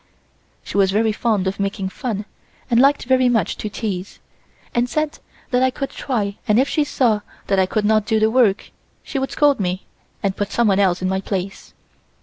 [0.63, 2.25] She was very fond of making fun
[2.71, 4.17] and liked very much to tease,
[4.73, 5.19] and said
[5.51, 8.71] that I could try and if she saw that I could not do the work,
[9.03, 9.85] she would scold me
[10.23, 11.75] and put someone else in my place.